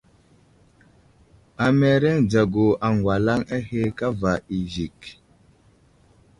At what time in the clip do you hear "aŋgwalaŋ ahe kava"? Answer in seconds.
2.87-4.33